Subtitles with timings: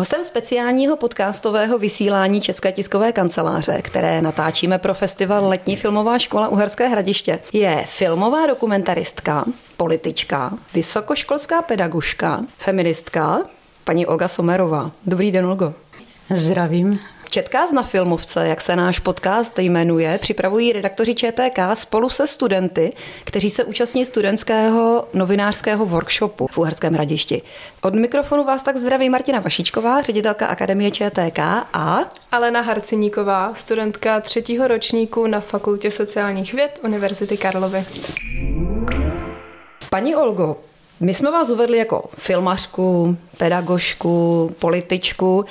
[0.00, 6.88] Hostem speciálního podcastového vysílání České tiskové kanceláře, které natáčíme pro festival Letní filmová škola Uherské
[6.88, 9.44] hradiště, je filmová dokumentaristka,
[9.76, 13.38] politička, vysokoškolská pedagožka, feministka,
[13.84, 14.90] paní Olga Somerová.
[15.06, 15.74] Dobrý den, Olgo.
[16.30, 16.98] Zdravím.
[17.30, 22.92] Četkaz na filmovce, jak se náš podcast jmenuje, připravují redaktoři ČTK spolu se studenty,
[23.24, 27.42] kteří se účastní studentského novinářského workshopu v Uherském hradišti.
[27.82, 31.38] Od mikrofonu vás tak zdraví Martina Vašičková, ředitelka Akademie ČTK
[31.72, 37.84] a Alena Harciníková, studentka třetího ročníku na Fakultě sociálních věd Univerzity Karlovy.
[39.90, 40.56] Paní Olgo,
[41.00, 45.44] my jsme vás uvedli jako filmařku, pedagožku, političku,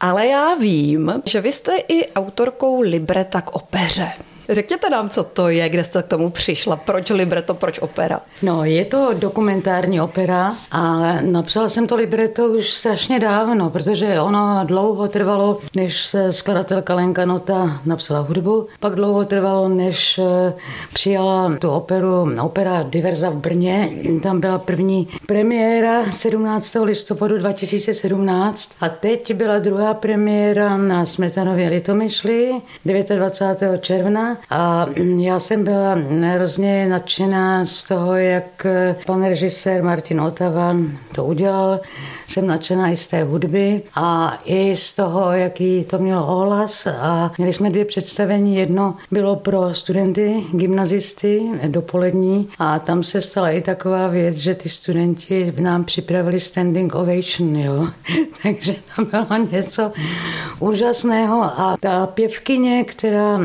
[0.00, 4.12] ale já vím, že vy jste i autorkou libreta k opeře.
[4.50, 8.20] Řekněte nám, co to je, kde jste k tomu přišla, proč libreto, proč opera?
[8.42, 14.60] No, je to dokumentární opera a napsala jsem to libreto už strašně dávno, protože ono
[14.64, 20.52] dlouho trvalo, než se skladatelka Lenka Nota napsala hudbu, pak dlouho trvalo, než eh,
[20.92, 23.90] přijala tu operu, opera Diverza v Brně,
[24.22, 26.76] tam byla první premiéra 17.
[26.82, 32.52] listopadu 2017 a teď byla druhá premiéra na Smetanově Litomyšli
[32.84, 33.82] 29.
[33.82, 34.86] června a
[35.18, 35.94] já jsem byla
[36.34, 38.66] hrozně nadšená z toho, jak
[39.06, 40.76] pan režisér Martin Otava
[41.14, 41.80] to udělal.
[42.28, 46.86] Jsem nadšená i z té hudby a i z toho, jaký to mělo ohlas.
[46.86, 48.56] A měli jsme dvě představení.
[48.56, 54.68] Jedno bylo pro studenty, gymnazisty, dopolední a tam se stala i taková věc, že ty
[54.68, 57.88] studenti nám připravili standing ovation, jo.
[58.42, 59.92] Takže to bylo něco
[60.58, 63.38] úžasného a ta pěvkyně, která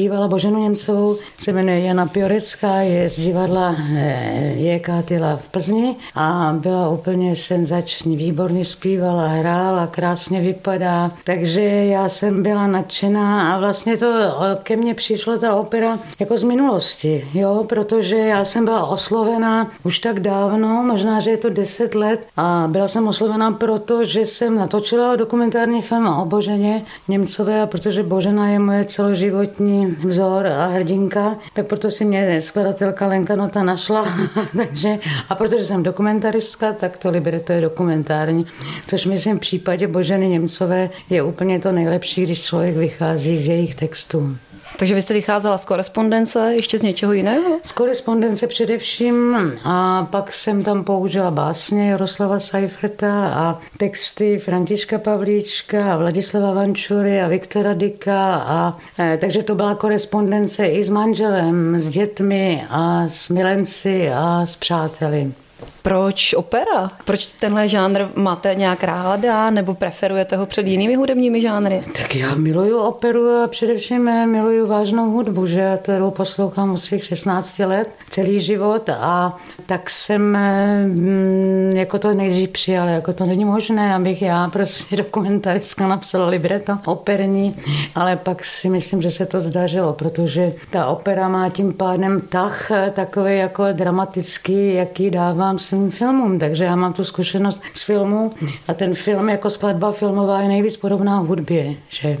[0.00, 5.02] zpívala Boženu Němcovou, se jmenuje Jana Piorecká, je z divadla eh, J.K.
[5.02, 12.42] Tyla v Plzni a byla úplně senzační, výborně zpívala, hrála, krásně vypadá, takže já jsem
[12.42, 17.64] byla nadšená a vlastně to eh, ke mně přišla ta opera jako z minulosti, jo,
[17.68, 22.64] protože já jsem byla oslovená už tak dávno, možná, že je to deset let a
[22.70, 28.48] byla jsem oslovená proto, že jsem natočila dokumentární film o Boženě Němcové a protože Božena
[28.48, 34.06] je moje celoživotní vzor a hrdinka, tak proto si mě skladatelka Lenka Nota našla.
[34.56, 38.46] Takže, a protože jsem dokumentaristka, tak to libreto je dokumentární,
[38.86, 43.74] což myslím v případě Boženy Němcové je úplně to nejlepší, když člověk vychází z jejich
[43.74, 44.36] textů.
[44.80, 47.58] Takže vy jste vycházela z korespondence, ještě z něčeho jiného?
[47.62, 55.92] Z korespondence především a pak jsem tam použila básně Jaroslava Seiferta a texty Františka Pavlíčka
[55.92, 61.80] a Vladislava Vančury a Viktora Dika a e, takže to byla korespondence i s manželem,
[61.80, 65.32] s dětmi a s milenci a s přáteli.
[65.82, 66.90] Proč opera?
[67.04, 71.82] Proč tenhle žánr máte nějak ráda nebo preferujete ho před jinými hudebními žánry?
[72.02, 77.58] Tak já miluju operu a především miluju vážnou hudbu, že to poslouchám od svých 16
[77.58, 80.38] let, celý život a tak jsem
[80.84, 86.78] mm, jako to nejdřív přijala, jako to není možné, abych já prostě dokumentaristka napsala libreto
[86.86, 87.56] operní,
[87.94, 92.70] ale pak si myslím, že se to zdařilo, protože ta opera má tím pádem tah
[92.92, 95.10] takový jako dramatický, jaký
[95.50, 98.32] dávám svým filmům, takže já mám tu zkušenost s filmu
[98.68, 102.18] a ten film jako skladba filmová je nejvíc podobná hudbě, že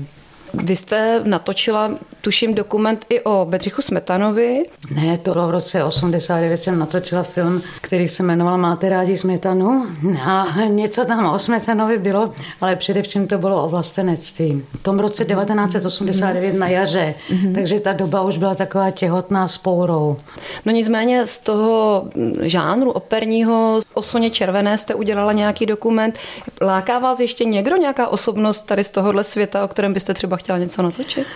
[0.54, 1.90] vy jste natočila,
[2.20, 4.64] tuším, dokument i o Bedřichu Smetanovi.
[4.94, 9.86] Ne, to bylo v roce 89 jsem natočila film, který se jmenoval Máte rádi smetanu
[10.24, 14.62] a něco tam o Smetanovi bylo, ale především to bylo o vlastenectví.
[14.80, 17.54] V tom roce 1989 na jaře, mm-hmm.
[17.54, 20.16] takže ta doba už byla taková těhotná s pourou.
[20.64, 22.04] No nicméně z toho
[22.42, 26.18] žánru operního o Soně Červené jste udělala nějaký dokument.
[26.60, 30.58] Láká vás ještě někdo, nějaká osobnost tady z tohohle světa, o kterém byste třeba chtěla
[30.58, 31.26] něco natočit?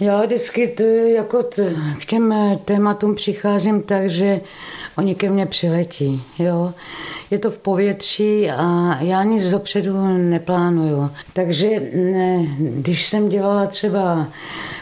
[0.00, 2.34] Já vždycky t, jako t, k těm
[2.64, 4.40] tématům přicházím tak, že
[4.98, 6.22] oni ke mně přiletí.
[6.38, 6.74] Jo?
[7.30, 11.10] Je to v povětří a já nic dopředu neplánuju.
[11.32, 14.26] Takže ne, když jsem dělala třeba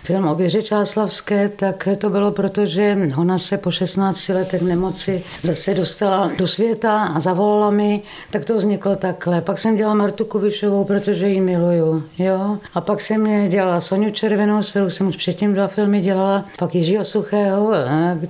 [0.03, 5.23] film o Věře Čáslavské, tak to bylo proto, že ona se po 16 letech nemoci
[5.43, 9.41] zase dostala do světa a zavolala mi, tak to vzniklo takhle.
[9.41, 12.05] Pak jsem dělala Martu Kubišovou, protože ji miluju.
[12.19, 12.59] Jo?
[12.75, 17.05] A pak jsem dělala Soniu Červenou, kterou jsem už předtím dva filmy dělala, pak Jiřího
[17.05, 17.73] Suchého,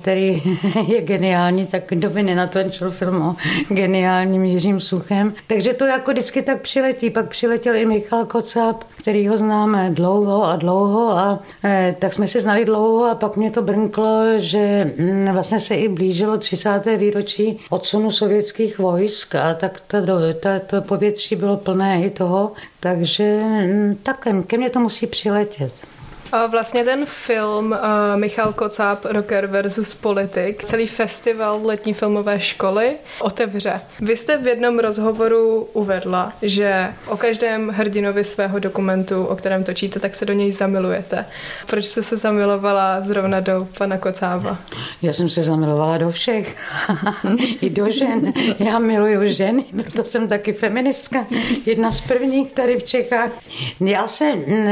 [0.01, 0.41] který
[0.87, 3.35] je geniální, tak kdo by nenatočil film o
[3.69, 5.33] geniální geniálním Jiřím Suchem.
[5.47, 7.09] Takže to jako vždycky tak přiletí.
[7.09, 12.27] Pak přiletěl i Michal Kocap, který ho známe dlouho a dlouho a eh, tak jsme
[12.27, 16.97] se znali dlouho a pak mě to brnklo, že hm, vlastně se i blížilo 30.
[16.97, 19.97] výročí odsunu sovětských vojsk a tak to,
[20.39, 25.92] to, to povětří bylo plné i toho, takže hm, tak ke mně to musí přiletět.
[26.47, 27.77] Vlastně ten film uh,
[28.19, 33.81] Michal Kocáb, Rocker versus Politik, celý festival letní filmové školy otevře.
[33.99, 39.99] Vy jste v jednom rozhovoru uvedla, že o každém hrdinovi svého dokumentu, o kterém točíte,
[39.99, 41.25] tak se do něj zamilujete.
[41.67, 44.57] Proč jste se zamilovala zrovna do pana Kocába?
[45.01, 46.55] Já jsem se zamilovala do všech.
[47.61, 48.33] I do žen.
[48.59, 51.25] Já miluju ženy, proto jsem taky feministka.
[51.65, 53.31] Jedna z prvních tady v Čechách.
[53.79, 54.25] Já se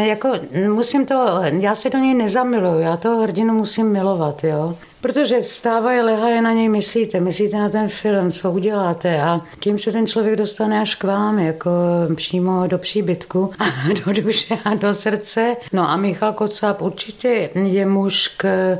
[0.05, 0.31] jako
[0.67, 4.75] musím to já se do něj nezamiluju, já toho hrdinu musím milovat, jo.
[5.01, 9.92] Protože vstávají, lehaje na něj myslíte, myslíte na ten film, co uděláte a tím se
[9.92, 11.71] ten člověk dostane až k vám, jako
[12.15, 13.51] přímo do příbytku,
[14.06, 15.56] do duše a do srdce.
[15.74, 18.77] No a Michal Kocáb určitě je muž k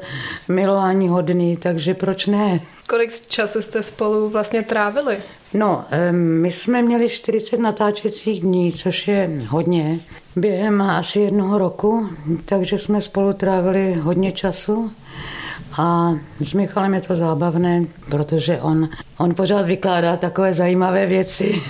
[0.48, 2.62] milování hodný, takže proč ne?
[2.90, 5.18] Kolik času jste spolu vlastně trávili?
[5.54, 10.00] No, my jsme měli 40 natáčecích dní, což je hodně.
[10.36, 12.10] Během asi jednoho roku,
[12.46, 14.92] takže jsme spolu trávili hodně času.
[15.78, 21.62] A s Michalem je to zábavné, protože on, on pořád vykládá takové zajímavé věci.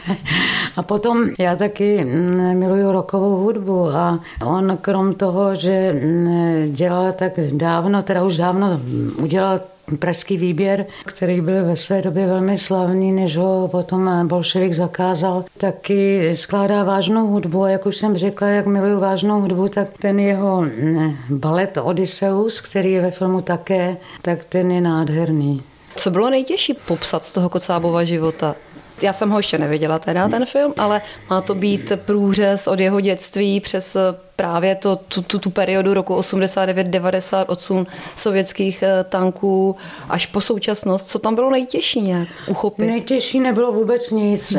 [0.76, 7.12] a potom já taky mm, miluju rokovou hudbu a on krom toho, že mm, dělal
[7.12, 8.80] tak dávno, teda už dávno
[9.16, 9.60] udělal
[9.98, 16.30] pražský výběr, který byl ve své době velmi slavný, než ho potom bolševik zakázal, taky
[16.36, 20.60] skládá vážnou hudbu a jak už jsem řekla, jak miluju vážnou hudbu, tak ten jeho
[20.60, 25.62] mm, balet Odysseus, který je ve filmu také, tak ten je nádherný.
[25.96, 28.54] Co bylo nejtěžší popsat z toho Kocábova života?
[29.02, 31.00] Já jsem ho ještě neviděla teda ten film, ale
[31.30, 33.96] má to být průřez od jeho dětství přes
[34.40, 39.76] právě to, tu, tu, tu periodu roku 89-90 odsun sovětských eh, tanků
[40.08, 41.08] až po současnost.
[41.08, 42.86] Co tam bylo nejtěžší nějak uchopit?
[42.86, 44.56] Nejtěžší nebylo vůbec nic.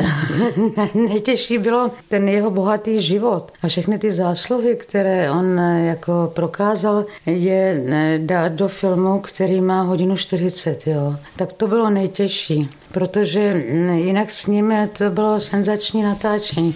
[0.94, 7.04] nejtěžší bylo ten jeho bohatý život a všechny ty zásluhy, které on eh, jako prokázal,
[7.26, 10.86] je eh, dát do filmu, který má hodinu 40.
[10.86, 11.16] Jo.
[11.36, 16.74] Tak to bylo nejtěžší protože hm, jinak s ním to bylo senzační natáčení.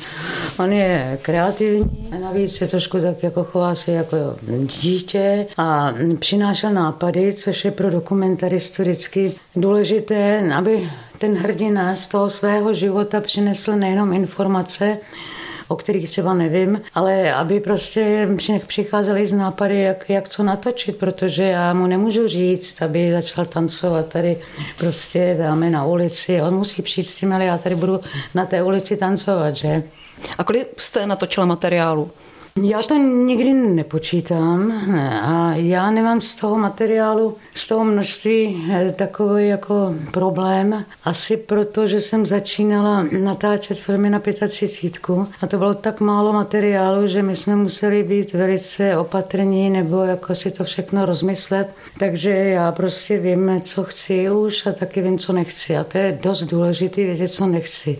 [0.58, 4.16] On je kreativní, a navíc je trošku tak jako chová se jako
[4.80, 12.30] dítě a přinášel nápady, což je pro dokumentaristu vždycky důležité, aby ten hrdina z toho
[12.30, 14.98] svého života přinesl nejenom informace,
[15.68, 18.28] o kterých třeba nevím, ale aby prostě
[18.66, 24.06] přicházeli z nápady, jak, jak co natočit, protože já mu nemůžu říct, aby začal tancovat
[24.06, 24.38] tady
[24.78, 26.42] prostě dáme na ulici.
[26.42, 28.00] On musí přijít s tím, ale já tady budu
[28.34, 29.82] na té ulici tancovat, že?
[30.38, 32.10] A kolik jste natočila materiálu?
[32.62, 34.72] Já to nikdy nepočítám
[35.22, 40.84] a já nemám z toho materiálu, z toho množství eh, takový jako problém.
[41.04, 45.08] Asi proto, že jsem začínala natáčet filmy na 35
[45.42, 50.34] a to bylo tak málo materiálu, že my jsme museli být velice opatrní nebo jako
[50.34, 51.74] si to všechno rozmyslet.
[51.98, 55.76] Takže já prostě vím, co chci už a taky vím, co nechci.
[55.76, 57.98] A to je dost důležité vědět, co nechci.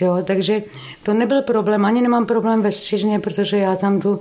[0.00, 0.62] Jo, takže
[1.04, 4.20] to nebyl problém, ani nemám problém ve střižně, protože já tam jdu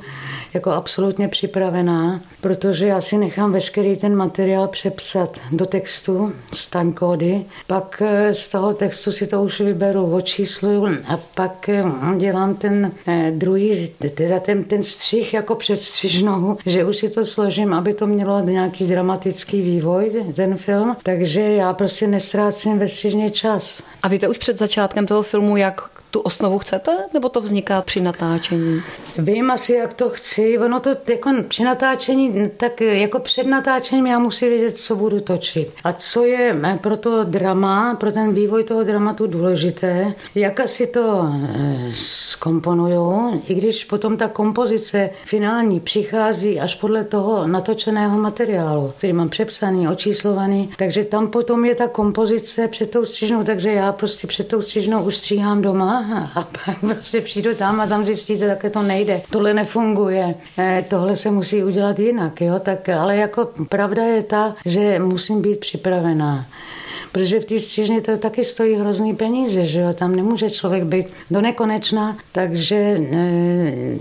[0.54, 7.46] jako absolutně připravená, protože já si nechám veškerý ten materiál přepsat do textu z timecody,
[7.68, 11.84] pak eh, z toho textu si to už vyberu, očísluju a pak eh,
[12.18, 17.74] dělám ten eh, druhý, teda ten, ten střih jako předstřižnou, že už si to složím,
[17.74, 23.84] aby to mělo nějaký dramatický vývoj, ten film, takže já prostě nestrácím ve střižně čas.
[24.04, 28.02] A víte už před začátkem toho filmu, jak tu osnovu chcete, nebo to vzniká při
[28.02, 28.82] natáčení?
[29.18, 30.60] Vím asi, jak to chci.
[30.60, 35.70] Ono to jako při natáčení, tak jako před natáčením já musím vědět, co budu točit.
[35.84, 41.30] A co je pro to drama, pro ten vývoj toho dramatu důležité, jak asi to
[41.56, 49.14] eh, skomponuju, i když potom ta kompozice finální přichází až podle toho natočeného materiálu, který
[49.14, 54.28] mám přepsaný, očíslovaný, takže tam potom je ta kompozice před tou střižnou, takže já prostě
[54.28, 56.03] před tou střižnou už stříhám doma
[56.36, 61.16] a pak prostě přijdu tam a tam zjistíte, také to nejde, tohle nefunguje, eh, tohle
[61.16, 66.46] se musí udělat jinak, jo, tak ale jako pravda je ta, že musím být připravená.
[67.12, 69.94] Protože v té střižně to taky stojí hrozný peníze, že jo?
[69.94, 73.98] Tam nemůže člověk být do nekonečna, takže eh,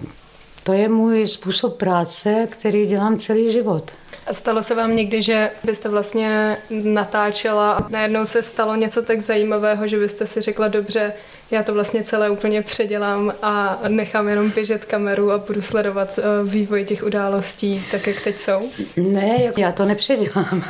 [0.63, 3.93] to je můj způsob práce, který dělám celý život.
[4.27, 9.21] A stalo se vám někdy, že byste vlastně natáčela a najednou se stalo něco tak
[9.21, 11.13] zajímavého, že byste si řekla, dobře,
[11.51, 16.23] já to vlastně celé úplně předělám a nechám jenom běžet kameru a budu sledovat eh,
[16.45, 18.69] vývoj těch událostí, tak jak teď jsou?
[18.97, 20.65] Ne, já to nepředělám.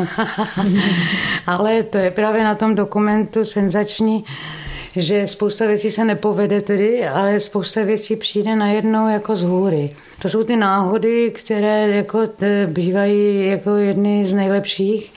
[1.47, 4.25] Ale to je právě na tom dokumentu senzační,
[4.97, 9.91] že spousta věcí se nepovede tedy, ale spousta věcí přijde najednou jako z hůry.
[10.23, 12.21] To jsou ty náhody, které jako
[12.67, 15.13] bývají jako jedny z nejlepších.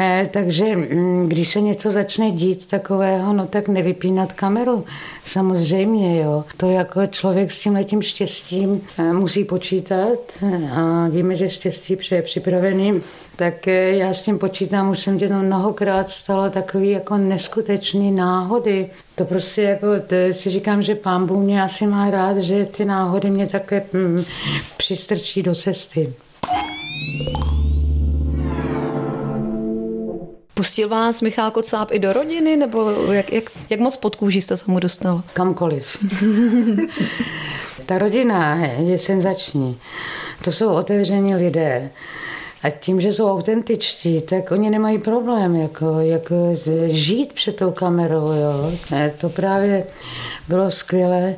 [0.00, 4.84] Eh, takže mm, když se něco začne dít takového, no tak nevypínat kameru.
[5.24, 6.44] Samozřejmě, jo.
[6.56, 10.18] To jako člověk s tím letím štěstím eh, musí počítat
[10.72, 13.00] a víme, že štěstí přeje připravený
[13.38, 18.10] tak eh, já s tím počítám, už jsem tě to mnohokrát stalo takový jako neskutečný
[18.10, 18.90] náhody.
[19.18, 22.84] To prostě jako, to si říkám, že pán Bůh mě asi má rád, že ty
[22.84, 24.24] náhody mě také mm,
[24.76, 26.12] přistrčí do cesty.
[30.54, 34.56] Pustil vás Michal Kocáb i do rodiny, nebo jak, jak, jak moc pod kůží jste
[34.56, 35.22] se mu dostal?
[35.32, 35.98] Kamkoliv.
[37.86, 39.78] Ta rodina je senzační.
[40.44, 41.90] To jsou otevření lidé.
[42.62, 46.34] A tím, že jsou autentičtí, tak oni nemají problém jako, jako
[46.86, 48.32] žít před tou kamerou.
[48.32, 48.72] Jo.
[49.20, 49.84] To právě
[50.48, 51.34] bylo skvělé.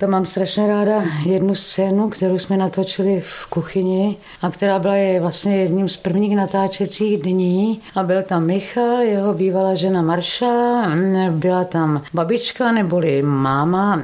[0.00, 5.20] To mám strašně ráda jednu scénu, kterou jsme natočili v kuchyni a která byla je
[5.20, 7.80] vlastně jedním z prvních natáčecích dní.
[7.94, 10.82] A byl tam Michal, jeho bývalá žena Marša,
[11.30, 14.02] byla tam babička neboli máma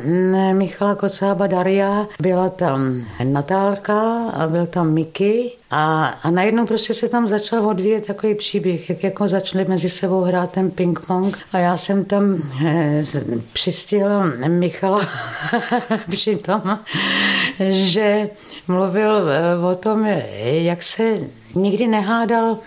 [0.53, 7.09] Michala Kocába Daria, byla tam Natálka a byl tam Miky a, a najednou prostě se
[7.09, 11.77] tam začal odvíjet takový příběh, jak jako začali mezi sebou hrát ten ping-pong a já
[11.77, 13.03] jsem tam eh,
[13.53, 15.09] přistihla Michala
[16.11, 16.79] při tom,
[17.69, 18.29] že
[18.69, 20.07] mluvil eh, o tom,
[20.43, 21.19] jak se
[21.55, 22.59] nikdy nehádal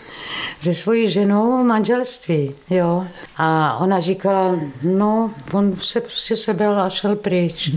[0.62, 3.08] se svojí ženou v manželství, jo.
[3.38, 7.72] A ona říkala, no, on se prostě sebral a šel pryč.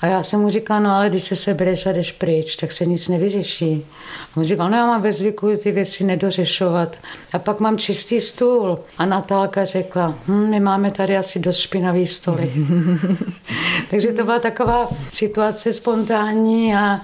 [0.00, 2.86] A já jsem mu říkal, no ale když se sebereš a jdeš pryč, tak se
[2.86, 3.86] nic nevyřeší.
[4.36, 6.96] On říkal, no já mám ve zvyku ty věci nedořešovat.
[7.32, 8.78] A pak mám čistý stůl.
[8.98, 12.52] A Natálka řekla, hm, my máme tady asi dost špinavý stoly.
[13.90, 17.00] Takže to byla taková situace spontánní a,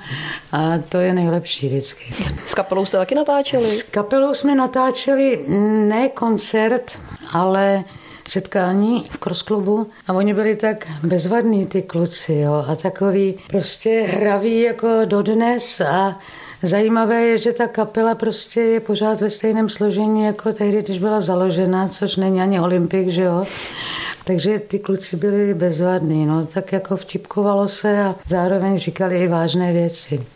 [0.53, 2.15] a to je nejlepší vždycky.
[2.47, 3.65] S kapelou jste taky natáčeli?
[3.65, 5.45] S kapelou jsme natáčeli
[5.89, 6.99] ne koncert,
[7.33, 7.85] ale
[8.29, 14.61] setkání v crossklubu a oni byli tak bezvadní ty kluci jo, a takový prostě hraví
[14.61, 16.19] jako dodnes a
[16.63, 21.21] Zajímavé je, že ta kapela prostě je pořád ve stejném složení jako tehdy, když byla
[21.21, 23.45] založena, což není ani olympik, že jo.
[24.25, 29.73] Takže ty kluci byli bezvadní, no tak jako vtipkovalo se a zároveň říkali i vážné
[29.73, 30.27] věci.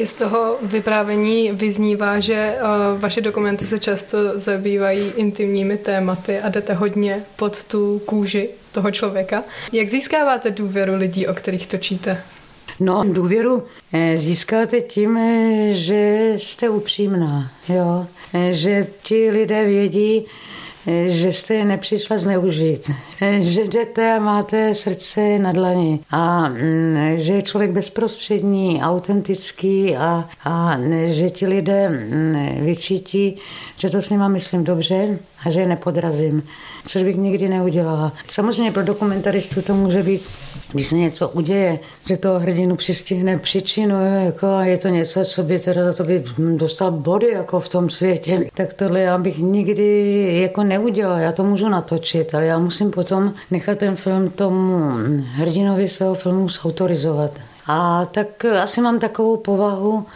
[0.00, 6.48] I z toho vyprávění vyznívá, že uh, vaše dokumenty se často zabývají intimními tématy a
[6.48, 9.44] jdete hodně pod tu kůži toho člověka.
[9.72, 12.22] Jak získáváte důvěru lidí, o kterých točíte?
[12.80, 18.06] No, důvěru eh, získáte tím, eh, že jste upřímná, jo?
[18.50, 20.26] že ti lidé vědí,
[21.06, 22.90] že jste nepřišla zneužít,
[23.40, 30.28] že jdete a máte srdce na dlani a mm, že je člověk bezprostřední, autentický a,
[30.44, 33.36] a že ti lidé mm, vycítí,
[33.76, 36.42] že to s nima myslím dobře a že je nepodrazím,
[36.86, 38.12] což bych nikdy neudělala.
[38.28, 40.28] Samozřejmě pro dokumentaristu to může být
[40.72, 45.42] když se něco uděje, že toho hrdinu přistihne příčinu, jako a je to něco, co
[45.42, 46.24] by teda to by
[46.56, 51.20] dostal body jako v tom světě, tak tohle já bych nikdy jako neudělala.
[51.20, 54.78] Já to můžu natočit, ale já musím potom nechat ten film tomu
[55.34, 57.30] hrdinovi svého filmu zautorizovat.
[57.66, 60.06] A tak asi mám takovou povahu,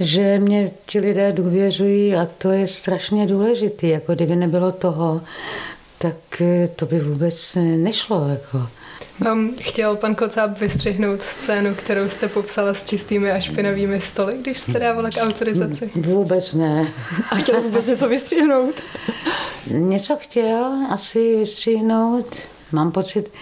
[0.00, 3.86] že mě ti lidé důvěřují a to je strašně důležité.
[3.86, 5.20] Jako kdyby nebylo toho,
[5.98, 6.42] tak
[6.76, 8.28] to by vůbec nešlo.
[8.28, 8.68] Jako.
[9.30, 14.60] Um, chtěl pan Kocáb vystřihnout scénu, kterou jste popsala s čistými a špinavými stoly, když
[14.60, 15.90] jste dávala k autorizaci?
[15.94, 16.92] Vůbec ne.
[17.30, 18.74] A chtěl vůbec něco vystřihnout?
[19.66, 22.36] Něco chtěl asi vystřihnout.
[22.72, 23.32] Mám pocit,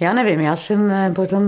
[0.00, 1.42] já nevím, já jsem eh, potom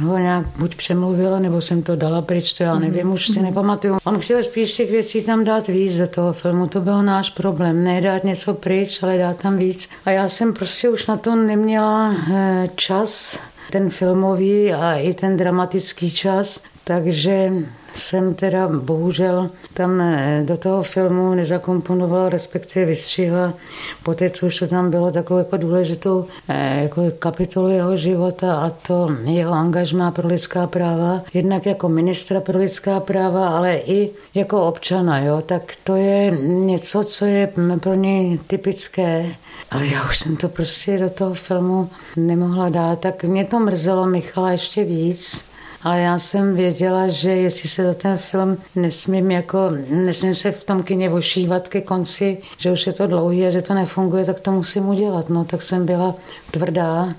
[0.00, 2.82] ho nějak buď přemluvila, nebo jsem to dala pryč, to já mhm.
[2.82, 3.96] nevím, už si nepamatuju.
[4.04, 7.84] On chtěl spíš těch věcí tam dát víc do toho filmu, to byl náš problém,
[7.84, 9.88] ne dát něco pryč, ale dát tam víc.
[10.04, 15.36] A já jsem prostě už na to neměla eh, čas, ten filmový a i ten
[15.36, 17.50] dramatický čas, takže
[17.96, 23.54] jsem teda bohužel tam eh, do toho filmu nezakomponovala, respektive vystřihla
[24.02, 28.56] po té, co už to tam bylo takovou jako důležitou eh, jako kapitolu jeho života
[28.60, 34.10] a to jeho angažmá pro lidská práva, jednak jako ministra pro lidská práva, ale i
[34.34, 39.26] jako občana, jo, tak to je něco, co je pro něj typické,
[39.70, 44.06] ale já už jsem to prostě do toho filmu nemohla dát, tak mě to mrzelo
[44.06, 45.44] Michala ještě víc,
[45.86, 50.64] ale já jsem věděla, že jestli se za ten film nesmím, jako, nesmím se v
[50.64, 54.40] tom kině ošívat ke konci, že už je to dlouhý a že to nefunguje, tak
[54.40, 55.28] to musím udělat.
[55.28, 56.14] No, tak jsem byla
[56.50, 57.14] tvrdá.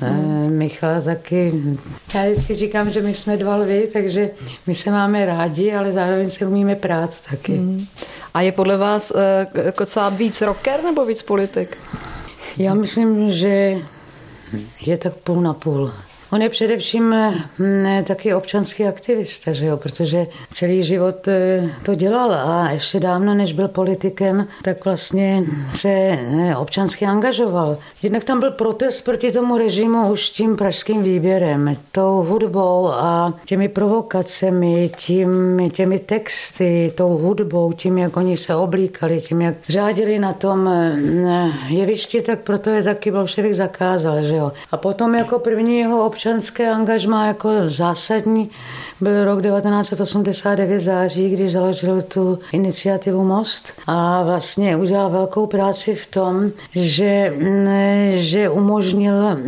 [0.00, 0.50] Hmm.
[0.50, 1.52] Michal taky,
[2.14, 4.30] já vždycky říkám, že my jsme dva lvy, takže
[4.66, 7.56] my se máme rádi, ale zároveň se umíme prát taky.
[7.56, 7.86] Hmm.
[8.34, 11.78] A je podle vás uh, Kocáb víc rocker nebo víc politik?
[12.56, 13.76] Já myslím, že
[14.86, 15.92] je tak půl na půl.
[16.34, 17.14] On je především
[17.58, 19.76] hm, taky občanský aktivista, že jo?
[19.76, 25.88] protože celý život eh, to dělal a ještě dávno, než byl politikem, tak vlastně se
[25.88, 27.78] eh, občansky angažoval.
[28.02, 33.68] Jednak tam byl protest proti tomu režimu už tím pražským výběrem, tou hudbou a těmi
[33.68, 35.30] provokacemi, tím,
[35.72, 41.52] těmi texty, tou hudbou, tím, jak oni se oblíkali, tím, jak řádili na tom hm,
[41.68, 44.22] jevišti, tak proto je taky bolševik zakázal.
[44.22, 44.52] Že jo?
[44.70, 48.50] A potom jako první jeho občan občanské angažmá jako zásadní
[49.00, 56.06] byl rok 1989 září, když založil tu iniciativu Most a vlastně udělal velkou práci v
[56.06, 57.32] tom, že,
[58.12, 59.38] že umožnil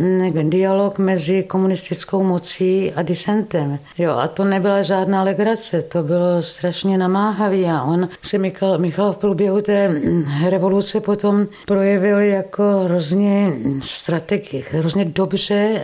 [0.43, 3.79] dialog mezi komunistickou mocí a disentem.
[3.97, 9.13] Jo, a to nebyla žádná legrace, to bylo strašně namáhavý a on se Michal, Michal
[9.13, 10.01] v průběhu té
[10.49, 15.81] revoluce potom projevil jako hrozně strategick, hrozně dobře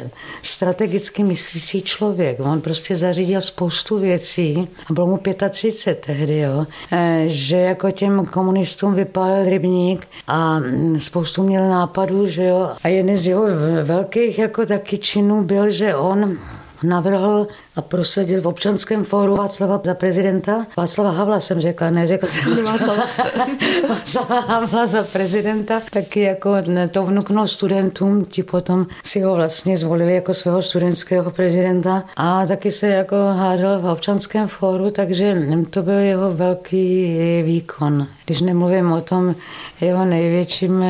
[0.84, 2.40] strategicky myslící člověk.
[2.40, 8.26] On prostě zařídil spoustu věcí, a bylo mu 35 tehdy, jo, eh, že jako těm
[8.26, 12.72] komunistům vypálil rybník a mm, spoustu měl nápadů, že jo.
[12.84, 13.44] A jeden z jeho
[13.84, 16.38] velkých jako taky činů byl, že on
[16.84, 20.66] navrhl a prosadil v občanském fóru Václava za prezidenta.
[20.78, 23.04] Václava Havla jsem řekla, neřekla jsem Václava.
[23.90, 26.56] Václava Havla za prezidenta, taky jako
[26.92, 32.72] to vnuknul studentům, ti potom si ho vlastně zvolili jako svého studentského prezidenta a taky
[32.72, 35.38] se jako hádal v občanském fóru, takže
[35.70, 38.08] to byl jeho velký výkon.
[38.26, 39.36] Když nemluvím o tom
[39.82, 40.84] jeho největším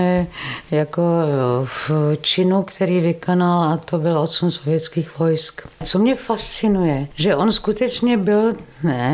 [0.72, 1.02] jako
[1.64, 1.92] v
[2.22, 5.62] činu, který vykonal a to byl odsun sovětských vojsk.
[5.84, 8.54] Co mě fascinuje, že on skutečně byl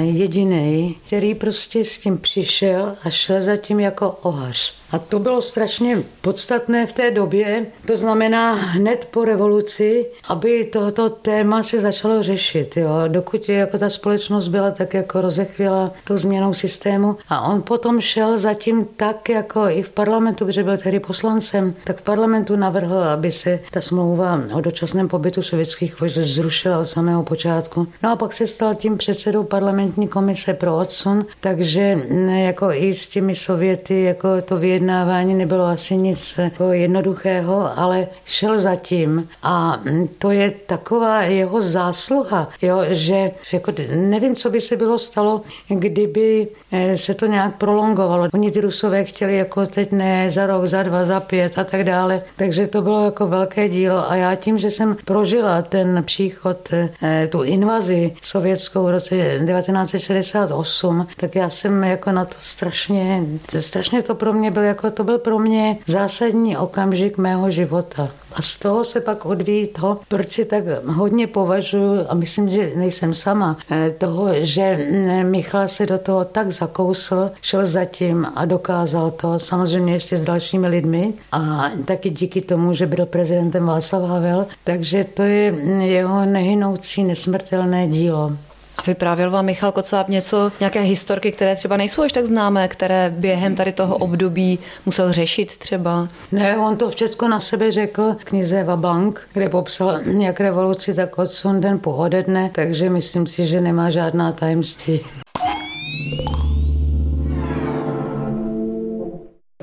[0.01, 4.73] jediný, který prostě s tím přišel a šel za tím jako ohař.
[4.91, 11.09] A to bylo strašně podstatné v té době, to znamená hned po revoluci, aby tohoto
[11.09, 12.77] téma se začalo řešit.
[12.77, 12.89] Jo.
[13.07, 18.01] Dokud je, jako ta společnost byla tak jako rozechvěla tou změnou systému a on potom
[18.01, 23.03] šel zatím tak jako i v parlamentu, protože byl tehdy poslancem, tak v parlamentu navrhl,
[23.03, 27.87] aby se ta smlouva o dočasném pobytu sovětských vojsk zrušila od samého počátku.
[28.03, 31.99] No a pak se stal tím předsedou parlamentní komise pro odsun, takže
[32.35, 38.07] jako i s těmi Sověty jako to věděl vyjednávání nebylo asi nic jako jednoduchého, ale
[38.25, 39.81] šel zatím a
[40.17, 46.47] to je taková jeho zásluha, jo, že jako nevím, co by se bylo stalo, kdyby
[46.71, 48.27] eh, se to nějak prolongovalo.
[48.33, 51.83] Oni ty Rusové chtěli jako teď ne za rok, za dva, za pět a tak
[51.83, 54.11] dále, takže to bylo jako velké dílo.
[54.11, 61.07] A já tím, že jsem prožila ten příchod, eh, tu invazi sovětskou v roce 1968,
[61.17, 63.23] tak já jsem jako na to strašně,
[63.59, 68.09] strašně to pro mě byl jako to byl pro mě zásadní okamžik mého života.
[68.33, 72.71] A z toho se pak odvíjí to, proč si tak hodně považuji, a myslím, že
[72.75, 78.45] nejsem sama, eh, toho, že mm, Michal se do toho tak zakousl, šel zatím a
[78.45, 84.03] dokázal to, samozřejmě ještě s dalšími lidmi a taky díky tomu, že byl prezidentem Václav
[84.03, 88.31] Havel, takže to je mm, jeho nehynoucí, nesmrtelné dílo.
[88.79, 93.13] A vyprávěl vám Michal Kocáb něco, nějaké historky, které třeba nejsou až tak známé, které
[93.17, 96.07] během tady toho období musel řešit třeba?
[96.31, 101.17] Ne, on to všechno na sebe řekl v knize Vabank, kde popsal jak revoluci, tak
[101.17, 104.99] odsun den pohode dne, takže myslím si, že nemá žádná tajemství.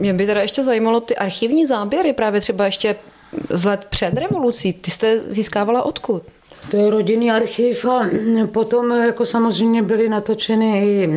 [0.00, 2.96] Mě by teda ještě zajímalo ty archivní záběry, právě třeba ještě
[3.50, 4.72] z let před revolucí.
[4.72, 6.22] Ty jste získávala odkud?
[6.70, 8.06] To je rodinný archiv a
[8.52, 11.10] potom jako samozřejmě byly natočeny i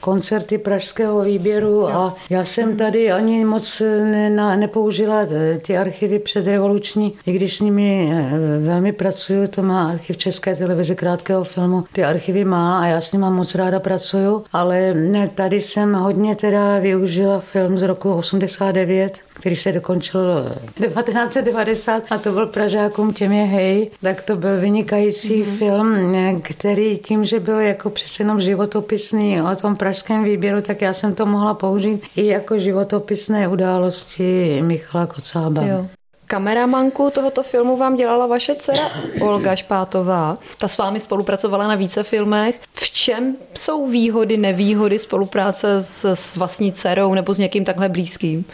[0.00, 5.26] koncerty pražského výběru a já jsem tady ani moc ne, nepoužila
[5.62, 10.94] ty archivy předrevoluční, i když s nimi eh, velmi pracuju, to má archiv České televize
[10.94, 14.94] krátkého filmu, ty archivy má a já s nimi moc ráda pracuju, ale
[15.34, 22.32] tady jsem hodně teda využila film z roku 89, který se dokončil 1990 a to
[22.32, 25.58] byl Pražákům těm je hej, tak to byl vynikající mm-hmm.
[25.58, 30.92] film, který tím, že byl jako přece jenom životopisný o tom pražském výběru, tak já
[30.92, 35.62] jsem to mohla použít i jako životopisné události Michala Kocába.
[35.62, 35.86] Jo.
[36.26, 40.38] Kameramanku tohoto filmu vám dělala vaše dcera Olga Špátová.
[40.58, 42.60] Ta s vámi spolupracovala na více filmech.
[42.72, 48.44] V čem jsou výhody, nevýhody spolupráce s, s vlastní dcerou nebo s někým takhle blízkým?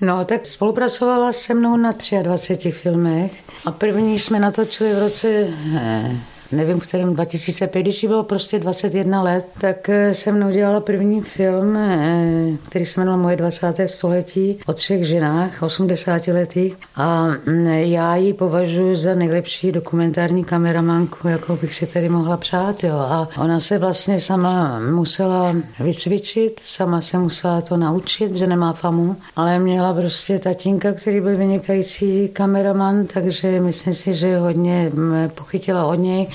[0.00, 3.32] No, tak spolupracovala se mnou na 23 filmech
[3.66, 5.28] a první jsme natočili v roce
[5.76, 6.16] eh,
[6.52, 11.20] nevím, v kterém 2005, když bylo prostě 21 let, tak eh, se mnou dělala první
[11.20, 13.88] film, eh, který se jmenoval Moje 20.
[13.88, 16.76] století o třech ženách, 80 letých.
[16.96, 22.84] A mm, já ji považuji za nejlepší dokumentární kameramanku, jako bych si tady mohla přát.
[22.84, 22.96] Jo.
[22.96, 29.16] A ona se vlastně sama musela vycvičit, sama se musela to naučit, že nemá famu,
[29.36, 35.84] ale měla prostě tatínka, který byl vynikající kameraman, takže myslím si, že hodně mm, pochytila
[35.86, 36.26] od něj.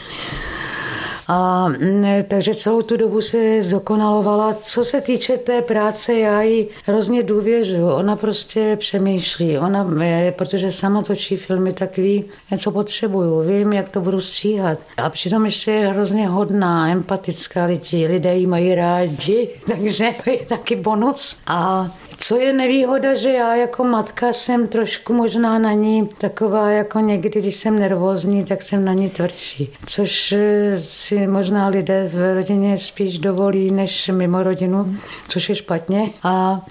[1.28, 4.54] A mm, takže celou tu dobu se zdokonalovala.
[4.62, 7.88] Co se týče té práce, já ji hrozně důvěřu.
[7.88, 9.58] Ona prostě přemýšlí.
[9.58, 9.88] Ona,
[10.32, 12.26] protože sama točí filmy, tak ví,
[12.58, 13.42] co potřebuju.
[13.42, 14.80] Vím, jak to budu stříhat.
[14.98, 18.08] A přitom ještě je hrozně hodná, empatická lidi.
[18.08, 21.38] Lidé ji mají rádi, takže to je taky bonus.
[21.48, 27.00] A co je nevýhoda, že já jako matka jsem trošku možná na ní taková jako
[27.00, 29.70] někdy, když jsem nervózní, tak jsem na ní tvrdší.
[29.86, 34.96] Což eh, si možná lidé v rodině spíš dovolí než mimo rodinu,
[35.30, 36.10] což je špatně.
[36.24, 36.62] A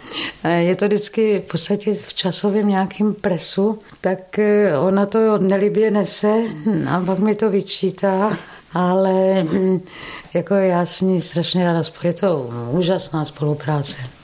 [0.45, 5.91] eh, je to vždycky v podstatě v časovém nějakým presu, tak eh, ona to nelibě
[5.91, 6.35] nese
[6.91, 8.37] a pak mi to vyčítá
[8.75, 9.81] ale hm,
[10.35, 14.16] jako já s ní strašně ráda je to úžasná spolupráce.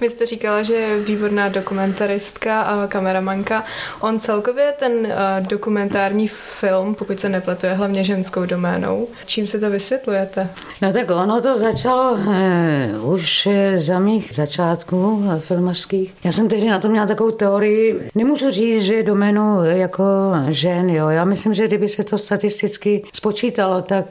[0.00, 3.64] Vy jste říkala, že je výborná dokumentaristka a kameramanka.
[4.00, 9.08] On celkově ten uh, dokumentární film, pokud se nepletu, je hlavně ženskou doménou.
[9.26, 10.48] Čím se to vysvětlujete?
[10.82, 16.14] No tak ono to začalo uh, už za mých začátků filmařských.
[16.24, 18.08] Já jsem tehdy na to měla takovou teorii.
[18.14, 20.04] Nemůžu říct, že je doménu jako
[20.48, 21.08] žen, jo.
[21.08, 24.06] Já myslím, že kdyby se to statisticky spočítalo, tak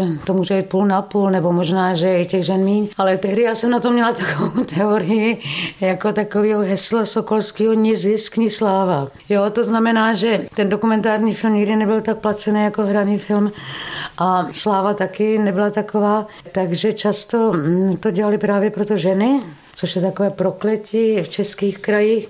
[0.00, 2.88] uh, to může být půl na půl, nebo možná, že i těch žen míň.
[2.98, 5.23] Ale tehdy já jsem na to měla takovou teorii,
[5.80, 9.06] jako takového hesla Sokolského ni zisk, ni sláva.
[9.28, 13.52] Jo, to znamená, že ten dokumentární film nikdy nebyl tak placený jako hraný film
[14.18, 19.42] a sláva taky nebyla taková, takže často mm, to dělali právě proto ženy,
[19.74, 22.28] což je takové prokletí v českých krajích,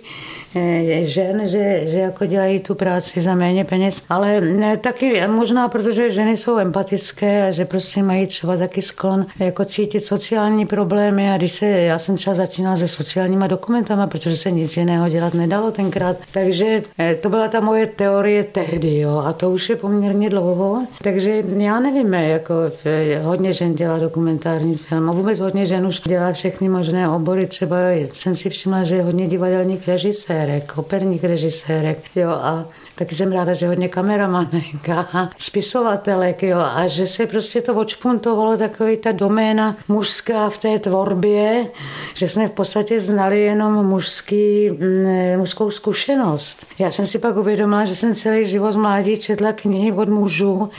[1.02, 6.10] žen, že, že jako dělají tu práci za méně peněz, ale ne, taky možná, protože
[6.10, 11.32] ženy jsou empatické a že prostě mají třeba taky sklon jako cítit sociální problémy.
[11.32, 15.34] A když se, já jsem třeba začínala se sociálníma dokumentama, protože se nic jiného dělat
[15.34, 19.76] nedalo tenkrát, takže eh, to byla ta moje teorie tehdy, jo, a to už je
[19.76, 25.10] poměrně dlouho, takže já nevím, jako eh, hodně žen dělá dokumentární film.
[25.10, 29.02] A vůbec hodně žen už dělá všechny možné obory, třeba jsem si všimla, že je
[29.02, 35.30] hodně divadelních režisérů, režisérek, operních režisérek, jo, a taky jsem ráda, že hodně kameramanek a
[35.38, 41.66] spisovatelek, jo, a že se prostě to odšpuntovalo takový ta doména mužská v té tvorbě,
[42.14, 46.66] že jsme v podstatě znali jenom mužský, mm, mužskou zkušenost.
[46.78, 50.70] Já jsem si pak uvědomila, že jsem celý život mládí četla knihy od mužů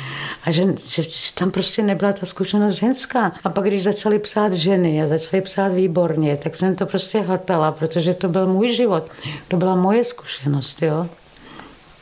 [0.43, 3.31] a že, že, tam prostě nebyla ta zkušenost ženská.
[3.43, 7.71] A pak, když začali psát ženy a začali psát výborně, tak jsem to prostě hatala,
[7.71, 9.11] protože to byl můj život.
[9.47, 11.07] To byla moje zkušenost, jo.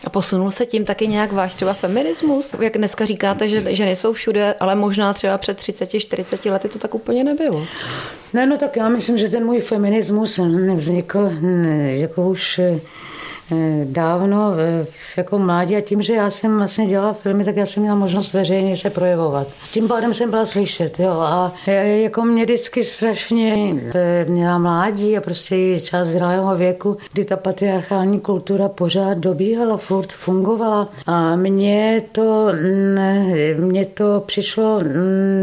[0.04, 2.56] A posunul se tím taky nějak váš třeba feminismus?
[2.60, 6.96] Jak dneska říkáte, že ženy jsou všude, ale možná třeba před 30-40 lety to tak
[6.96, 7.66] úplně nebylo.
[8.34, 11.32] Ne, no tak já myslím, že ten můj feminismus nevznikl
[11.92, 12.80] jako už Eh,
[13.84, 14.54] dávno
[15.18, 18.34] jako mládí a tím, že já jsem vlastně dělala filmy, tak já jsem měla možnost
[18.34, 19.48] veřejně se projevovat.
[19.72, 21.54] Tím pádem jsem byla slyšet, jo, a
[21.84, 27.38] jako mě vždycky strašně eh, měla mládí a prostě i část zralého věku, kdy ta
[27.38, 32.48] patriarchální kultura pořád dobíhala, furt fungovala a mně to,
[33.58, 34.80] mně to přišlo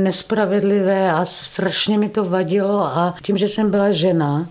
[0.02, 4.46] nespravedlivé a strašně mi to vadilo a tím, že jsem byla žena,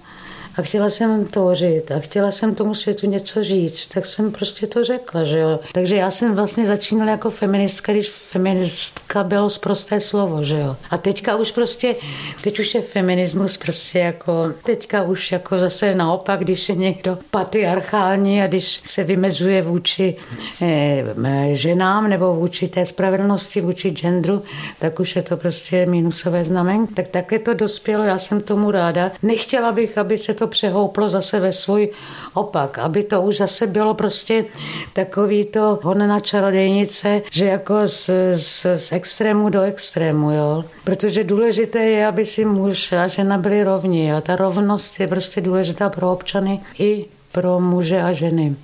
[0.59, 4.83] a chtěla jsem tvořit a chtěla jsem tomu světu něco říct, tak jsem prostě to
[4.83, 5.59] řekla, že jo.
[5.73, 10.75] Takže já jsem vlastně začínala jako feministka, když feministka bylo zprosté slovo, že jo.
[10.89, 11.95] A teďka už prostě,
[12.41, 18.41] teď už je feminismus prostě jako, teďka už jako zase naopak, když je někdo patriarchální
[18.41, 20.15] a když se vymezuje vůči
[20.61, 21.05] eh,
[21.51, 24.43] ženám nebo vůči té spravedlnosti, vůči genderu,
[24.79, 26.87] tak už je to prostě minusové znamen.
[26.87, 29.11] Tak také to dospělo, já jsem tomu ráda.
[29.21, 31.89] Nechtěla bych, aby se to přehouplo zase ve svůj
[32.33, 34.45] opak, aby to už zase bylo prostě
[34.93, 40.63] takový to honena čarodejnice, že jako z, z, z extrému do extrému, jo.
[40.83, 45.41] Protože důležité je, aby si muž a žena byli rovni a ta rovnost je prostě
[45.41, 48.55] důležitá pro občany i pro muže a ženy.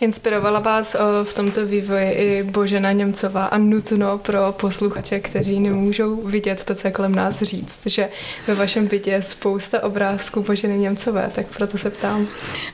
[0.00, 6.16] Inspirovala vás eh, v tomto vývoji i Božena Němcová a nutno pro posluchače, kteří nemůžou
[6.16, 8.08] vidět to, co je kolem nás říct, že
[8.46, 12.26] ve vašem bytě je spousta obrázků Boženy Němcové, tak proto se ptám.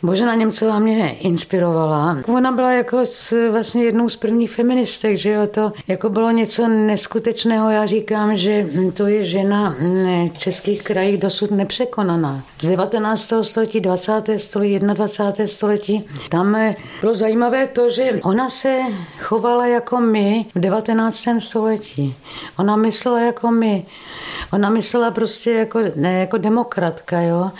[0.03, 2.19] Božena Němcová mě inspirovala.
[2.27, 6.69] Ona byla jako s, vlastně jednou z prvních feministek, že jo, to jako bylo něco
[6.69, 7.71] neskutečného.
[7.71, 9.77] Já říkám, že to je žena
[10.35, 12.45] v českých krajích dosud nepřekonaná.
[12.61, 13.33] Z 19.
[13.43, 14.13] století, 20.
[14.37, 15.47] století, 21.
[15.47, 16.57] století, tam
[17.01, 18.81] bylo zajímavé to, že ona se
[19.19, 21.25] chovala jako my v 19.
[21.39, 22.17] století.
[22.59, 23.87] Ona myslela jako my.
[24.53, 27.21] Ona myslela prostě jako, ne, jako demokratka.
[27.21, 27.51] Jo?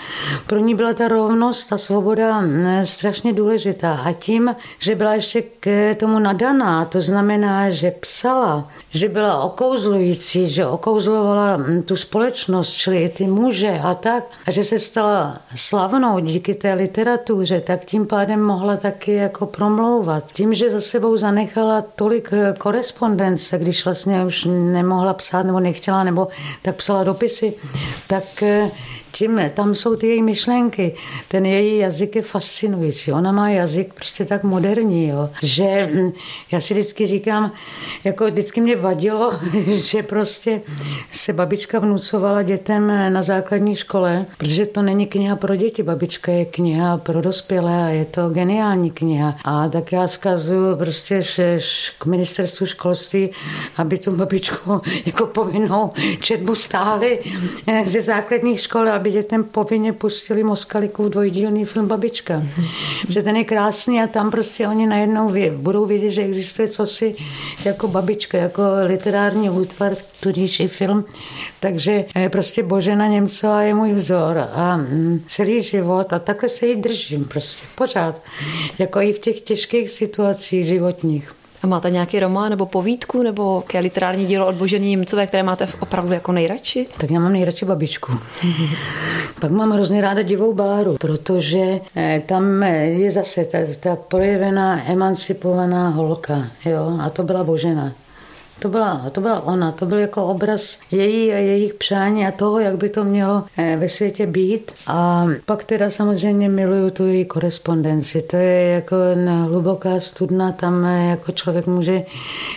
[0.47, 4.01] Pro ní byla ta rovnost, ta svoboda ne, strašně důležitá.
[4.05, 10.49] A tím, že byla ještě k tomu nadaná, to znamená, že psala, že byla okouzlující,
[10.49, 16.55] že okouzlovala tu společnost, čili ty muže a tak, a že se stala slavnou díky
[16.55, 20.33] té literatuře, tak tím pádem mohla taky jako promlouvat.
[20.33, 26.29] Tím, že za sebou zanechala tolik korespondence, když vlastně už nemohla psát nebo nechtěla, nebo
[26.63, 27.55] tak psala dopisy,
[28.07, 28.71] tak eh,
[29.15, 30.95] tím, tam jsou ty její myšlenky.
[31.29, 33.13] Ten její jazyk je fascinující.
[33.13, 36.13] Ona má jazyk prostě tak moderní, jo, že hm,
[36.53, 37.53] já si vždycky říkám,
[38.05, 39.33] jako vždycky mě vadilo,
[39.67, 40.61] že prostě
[41.13, 46.45] se babička vnucovala dětem na základní škole, protože to není kniha pro děti, babička je
[46.45, 49.37] kniha pro dospělé a je to geniální kniha.
[49.45, 51.23] A tak já zkazuju prostě
[51.99, 53.31] k ministerstvu školství,
[53.77, 57.19] aby tu babičku jako povinnou četbu stáli
[57.85, 62.43] ze základních škol, aby dětem povinně pustili Moskalikův dvojdílný film Babička.
[63.09, 67.15] že ten je krásný a tam prostě oni najednou vě, budou vědět, že existuje cosi
[67.65, 71.05] jako Babička, jako literární útvar, tudíž i film.
[71.61, 76.67] Takže eh, prostě Božena Němcová je můj vzor a mm, celý život a takhle se
[76.67, 78.23] jí držím prostě pořád.
[78.79, 81.44] Jako i v těch těžkých situacích životních.
[81.65, 85.69] A máte nějaký román nebo povídku nebo jaké literární dílo od Boženy Němcové, které máte
[85.81, 86.87] opravdu jako nejradši?
[86.99, 88.13] Tak já mám nejradši babičku.
[89.41, 94.91] Pak mám hrozně ráda divou báru, protože eh, tam eh, je zase ta, ta projevená,
[94.91, 96.45] emancipovaná holka.
[96.65, 96.99] Jo?
[97.01, 97.93] A to byla Božena.
[98.65, 102.59] To byla, to byla ona, to byl jako obraz její a jejich přání a toho,
[102.59, 104.73] jak by to mělo eh, ve světě být.
[104.87, 108.23] A pak teda samozřejmě miluju tu její korespondenci.
[108.23, 108.97] To je jako
[109.45, 112.03] hluboká studna, tam eh, jako člověk může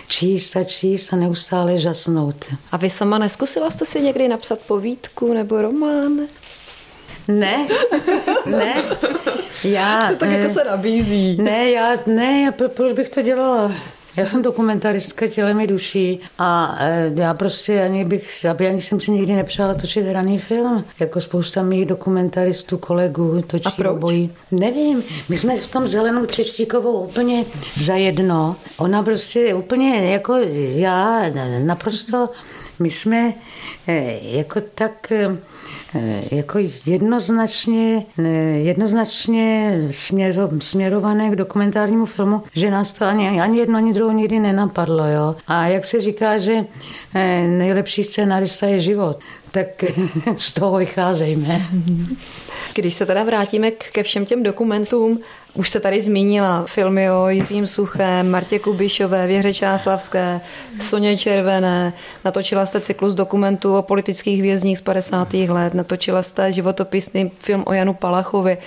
[0.06, 2.46] číst a číst a neustále žasnout.
[2.72, 6.12] A vy sama neskusila jste si někdy napsat povídku nebo román?
[7.28, 7.66] Ne,
[8.46, 8.82] ne.
[9.64, 11.42] Já, to tak jako eh, se nabízí.
[11.42, 13.72] Ne, já, ne, já, proč bych to dělala?
[14.18, 19.10] Já jsem dokumentaristka tělem i duší a e, já prostě ani bych, ani jsem si
[19.10, 23.90] nikdy nepřála točit hraný film, jako spousta mých dokumentaristů, kolegů točí a proč?
[23.90, 24.32] obojí.
[24.50, 27.44] Nevím, my jsme v tom zelenou Třeštíkovou úplně
[27.76, 28.56] zajedno.
[28.76, 30.36] Ona prostě úplně jako
[30.74, 31.22] já
[31.58, 32.28] naprosto,
[32.78, 33.34] my jsme
[33.86, 35.36] e, jako tak e,
[36.30, 38.22] jako jednoznačně, eh,
[38.58, 44.38] jednoznačně směro, směrované k dokumentárnímu filmu, že nás to ani, ani jedno, ani druhou nikdy
[44.38, 45.06] nenapadlo.
[45.06, 45.36] Jo?
[45.46, 46.64] A jak se říká, že
[47.14, 49.18] eh, nejlepší scénarista je život,
[49.64, 49.84] tak
[50.36, 51.62] z toho vycházejme.
[52.74, 55.20] Když se teda vrátíme ke všem těm dokumentům,
[55.54, 60.40] už se tady zmínila filmy o Jiřím Suchem, Martě Kubišové, Věře Čáslavské,
[60.82, 61.92] Soně Červené,
[62.24, 65.34] natočila jste cyklus dokumentů o politických vězních z 50.
[65.34, 68.58] let, natočila jste životopisný film o Janu Palachovi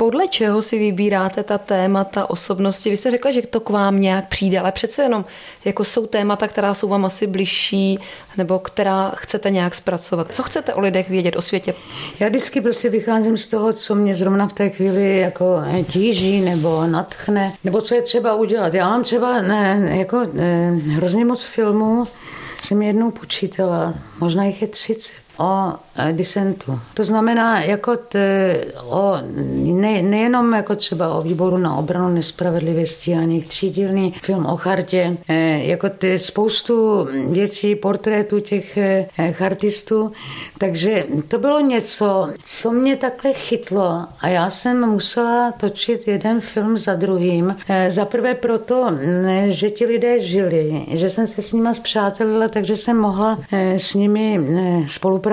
[0.00, 2.90] podle čeho si vybíráte ta témata osobnosti?
[2.90, 5.24] Vy jste řekla, že to k vám nějak přijde, ale přece jenom
[5.64, 7.98] jako jsou témata, která jsou vám asi bližší,
[8.36, 10.26] nebo která chcete nějak zpracovat.
[10.34, 11.74] Co chcete o lidech vědět, o světě?
[12.20, 16.86] Já vždycky prostě vycházím z toho, co mě zrovna v té chvíli jako tíží nebo
[16.86, 18.74] natchne, nebo co je třeba udělat.
[18.74, 22.08] Já mám třeba ne, jako ne, hrozně moc filmů,
[22.60, 26.80] jsem jednou počítala, možná jich je 30 o eh, disentu.
[26.94, 29.14] To znamená jako t, o,
[29.74, 35.58] ne, nejenom jako třeba o výboru na obranu nespravedlivosti, ani třídílný film o chartě, eh,
[35.58, 40.12] jako ty spoustu věcí, portrétů těch eh, chartistů,
[40.58, 46.76] takže to bylo něco, co mě takhle chytlo a já jsem musela točit jeden film
[46.76, 47.56] za druhým.
[47.88, 48.86] Za prvé proto,
[49.46, 53.38] že ti lidé žili, že jsem se s nima zpřátelila, takže jsem mohla
[53.76, 54.40] s nimi
[54.86, 55.29] spolupracovat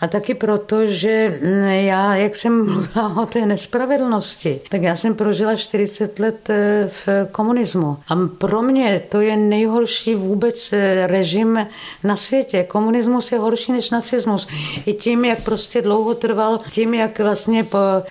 [0.00, 1.40] a taky proto, že
[1.86, 7.08] já, jak jsem mluvila o té nespravedlnosti, tak já jsem prožila 40 let eh, v
[7.32, 7.96] komunismu.
[8.08, 11.66] A pro mě to je nejhorší vůbec eh, režim
[12.04, 12.64] na světě.
[12.64, 14.48] Komunismus je horší než nacismus.
[14.86, 17.66] I tím, jak prostě dlouho trval, tím, jak vlastně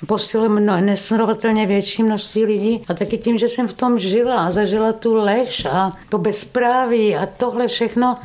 [0.07, 4.93] postil nesrovnatelně větší množství lidí a taky tím, že jsem v tom žila a zažila
[4.93, 8.17] tu lež a to bezpráví a tohle všechno,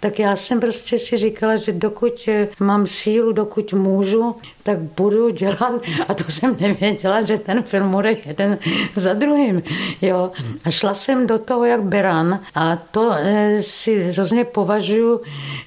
[0.00, 2.28] tak já jsem prostě si říkala, že dokud
[2.60, 5.72] mám sílu, dokud můžu, tak budu dělat.
[6.08, 8.58] A to jsem nevěděla, že ten film bude jeden
[8.96, 9.62] za druhým.
[10.02, 10.30] Jo.
[10.64, 15.20] A šla jsem do toho jak beran a to eh, si hrozně považuji,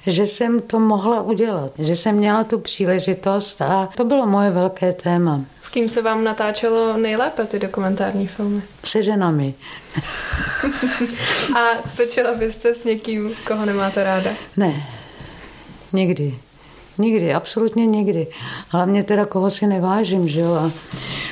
[0.06, 1.72] že jsem to mohla udělat.
[1.78, 5.40] Že jsem měla tu příležitost a to bylo moje velké téma.
[5.62, 8.62] S kým se vám natáčelo nejlépe ty dokumentární filmy?
[8.84, 9.54] Se ženami.
[11.56, 11.64] a
[11.96, 14.30] točila byste s někým, koho nemáte ráda?
[14.56, 14.86] Ne,
[15.92, 16.38] nikdy.
[16.98, 18.26] Nikdy, absolutně nikdy.
[18.68, 20.54] Hlavně teda koho si nevážím, že jo.
[20.54, 20.72] A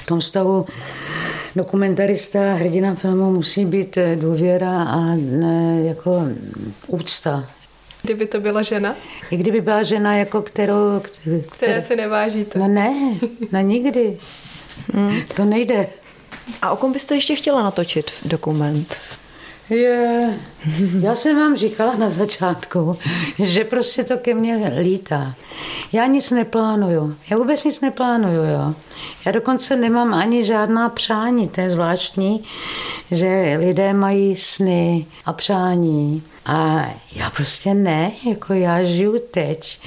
[0.03, 0.67] v tom stavu
[1.57, 6.23] dokumentarista, hrdina filmu musí být eh, důvěra a ne, jako
[6.87, 7.45] úcta.
[8.03, 8.95] Kdyby to byla žena?
[9.31, 11.01] I kdyby byla žena, jako kterou...
[11.01, 12.59] Které, které si nevážíte?
[12.59, 12.95] No ne,
[13.53, 14.19] na nikdy.
[14.95, 15.21] Hmm.
[15.35, 15.87] To nejde.
[16.63, 18.97] A o kom byste ještě chtěla natočit dokument?
[19.71, 20.35] Je,
[21.01, 22.97] já jsem vám říkala na začátku,
[23.39, 25.35] že prostě to ke mně lítá.
[25.93, 27.17] Já nic neplánuju.
[27.31, 28.75] Já vůbec nic neplánuju, jo.
[29.27, 32.45] Já dokonce nemám ani žádná přání, to je zvláštní,
[33.11, 36.23] že lidé mají sny a přání.
[36.47, 39.79] A já prostě ne, jako já žiju teď.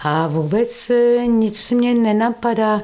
[0.00, 2.82] A vůbec e, nic mě nenapadá,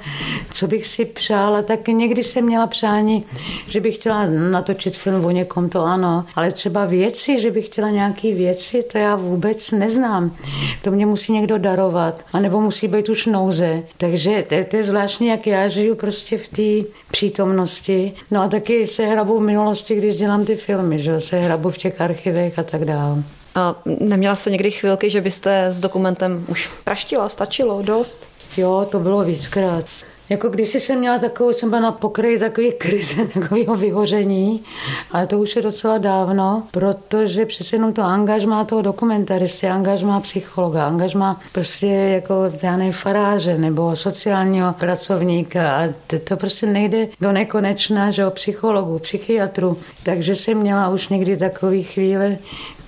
[0.53, 1.63] co bych si přála.
[1.63, 3.25] Tak někdy jsem měla přání,
[3.69, 6.25] že bych chtěla natočit film o někom, to ano.
[6.35, 10.37] Ale třeba věci, že bych chtěla nějaké věci, to já vůbec neznám.
[10.83, 13.83] To mě musí někdo darovat, anebo musí být už nouze.
[13.97, 18.13] Takže to, to je zvláštní, jak já žiju prostě v té přítomnosti.
[18.31, 21.79] No a taky se hrabu v minulosti, když dělám ty filmy, že se hrabu v
[21.79, 23.23] těch archivech a tak dále.
[23.55, 28.29] A neměla jste někdy chvilky, že byste s dokumentem už praštila, stačilo, dost?
[28.57, 29.85] Jo, to bylo víckrát.
[30.29, 34.63] Jako když jsem měla takovou, jsem byla na pokraji takový krize, takového vyhoření,
[35.13, 40.87] ale to už je docela dávno, protože přece jenom to angažmá toho dokumentaristy, angažmá psychologa,
[40.87, 45.89] angažmá prostě jako, já nevím, faráře nebo sociálního pracovníka a
[46.25, 49.79] to, prostě nejde do nekonečna, že o psychologu, psychiatru.
[50.03, 52.39] Takže jsem měla už někdy takový chvíle,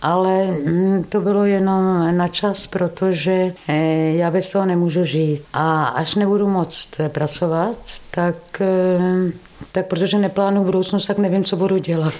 [0.03, 3.75] ale mm, to bylo jenom na čas, protože eh,
[4.17, 5.43] já bez toho nemůžu žít.
[5.53, 7.79] A až nebudu moct pracovat,
[8.11, 9.33] tak, eh,
[9.73, 12.15] tak protože neplánuju budoucnost, tak nevím, co budu dělat.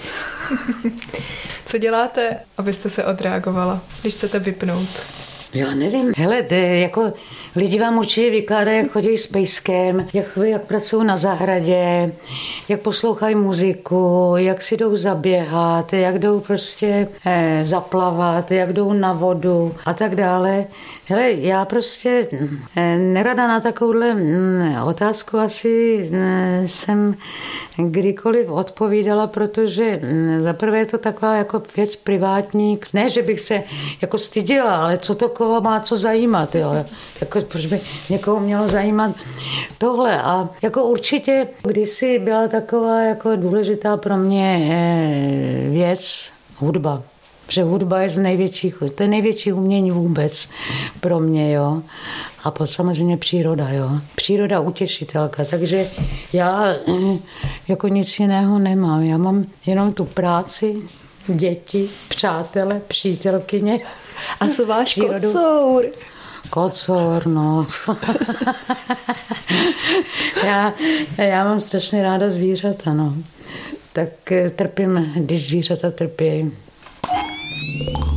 [1.65, 4.89] Co děláte, abyste se odreagovala, když chcete vypnout?
[5.53, 6.13] Já nevím.
[6.17, 7.13] Hele, to jako
[7.55, 12.11] lidi vám určitě vykládají, jak chodí s pejskem, jak, jak pracují na zahradě,
[12.69, 19.13] jak poslouchají muziku, jak si jdou zaběhat, jak jdou prostě eh, zaplavat, jak jdou na
[19.13, 20.65] vodu a tak dále.
[21.09, 22.27] Hele, já prostě
[22.75, 27.15] eh, nerada na takovouhle mm, otázku asi eh, jsem
[27.77, 32.79] kdykoliv odpovídala, protože mm, zaprvé je to taková jako věc privátní.
[32.93, 33.63] Ne, že bych se
[34.01, 36.85] jako styděla, ale co to koho má co zajímat, jo.
[37.21, 39.15] Jako, proč by někoho mělo zajímat
[39.77, 40.21] tohle.
[40.21, 47.03] A jako určitě kdysi byla taková jako důležitá pro mě eh, věc, hudba.
[47.49, 50.49] Protože hudba je z největších, to je největší umění vůbec
[50.99, 51.81] pro mě, jo.
[52.43, 53.89] A po samozřejmě příroda, jo.
[54.15, 55.89] Příroda utěšitelka, takže
[56.33, 57.17] já eh,
[57.67, 59.03] jako nic jiného nemám.
[59.03, 60.75] Já mám jenom tu práci,
[61.27, 63.79] děti, přátele, přítelkyně.
[64.39, 65.31] A co váš přírodu.
[65.31, 65.85] kocour?
[66.49, 67.67] Kocour, no.
[70.45, 70.73] já,
[71.17, 73.13] já mám strašně ráda zvířata, no.
[73.93, 76.51] Tak eh, trpím, když zvířata trpí.
[77.79, 78.08] Thank you.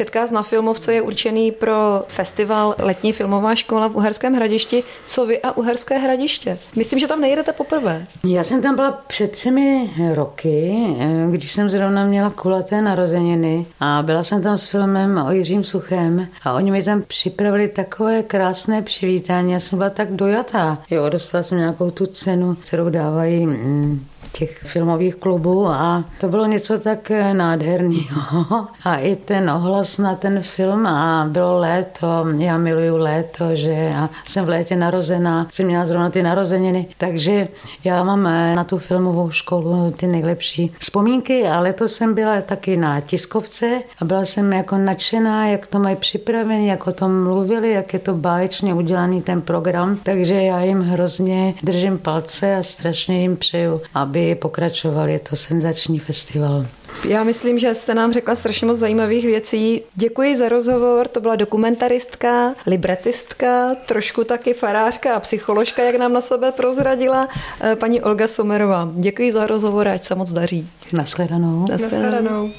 [0.00, 4.82] Četkás na filmovce je určený pro festival Letní filmová škola v Uherském hradišti.
[5.06, 6.58] Co vy a Uherské hradiště?
[6.76, 8.06] Myslím, že tam nejdete poprvé.
[8.24, 10.86] Já jsem tam byla před třemi roky,
[11.30, 16.28] když jsem zrovna měla kulaté narozeniny a byla jsem tam s filmem o Jiřím Suchem
[16.44, 19.52] a oni mi tam připravili takové krásné přivítání.
[19.52, 20.78] Já jsem byla tak dojatá.
[20.90, 26.46] Jo, dostala jsem nějakou tu cenu, kterou dávají mm, těch filmových klubů a to bylo
[26.46, 28.66] něco tak eh, nádherného.
[28.84, 34.10] A i ten ohlas na ten film a bylo léto, já miluju léto, že já
[34.24, 37.48] jsem v létě narozená, jsem měla zrovna ty narozeniny, takže
[37.84, 42.76] já mám eh, na tu filmovou školu ty nejlepší vzpomínky a letos jsem byla taky
[42.76, 47.70] na tiskovce a byla jsem jako nadšená, jak to mají připravené, jak o tom mluvili,
[47.70, 53.22] jak je to báječně udělaný ten program, takže já jim hrozně držím palce a strašně
[53.22, 55.08] jim přeju, aby aby pokračoval.
[55.08, 56.66] Je to senzační festival.
[57.08, 59.82] Já myslím, že jste nám řekla strašně moc zajímavých věcí.
[59.94, 66.20] Děkuji za rozhovor, to byla dokumentaristka, libretistka, trošku taky farářka a psycholožka, jak nám na
[66.20, 67.28] sebe prozradila
[67.60, 68.90] eh, paní Olga Somerová.
[68.94, 70.68] Děkuji za rozhovor, ať se moc daří.
[70.92, 71.66] Naschledanou.
[71.70, 72.02] Naschledanou.
[72.02, 72.50] Naschledanou.